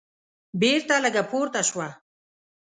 بېرته 0.61 0.95
لږه 1.03 1.23
پورته 1.29 1.61
شوه. 1.69 1.87